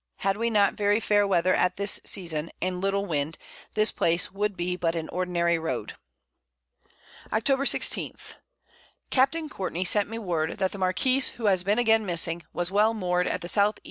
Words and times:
Had 0.17 0.35
we 0.37 0.49
not 0.49 0.73
very 0.73 0.99
fair 0.99 1.27
Weather 1.27 1.53
at 1.53 1.77
this 1.77 1.99
Season, 2.03 2.49
and 2.59 2.81
little 2.81 3.05
Wind, 3.05 3.37
this 3.75 3.91
Place 3.91 4.31
would 4.31 4.57
be 4.57 4.75
but 4.75 4.95
an 4.95 5.07
ordinary 5.09 5.59
Road. 5.59 5.93
Octob. 7.31 7.67
16. 7.67 8.15
Capt. 9.11 9.35
Courtney 9.51 9.85
sent 9.85 10.09
me 10.09 10.17
word, 10.17 10.53
that 10.57 10.71
the 10.71 10.79
Marquiss, 10.79 11.33
who 11.33 11.45
has 11.45 11.63
been 11.63 11.77
again 11.77 12.03
missing, 12.03 12.43
was 12.51 12.71
well 12.71 12.95
moored 12.95 13.27
at 13.27 13.41
the 13.41 13.45
S. 13.45 13.57
E. 13.59 13.73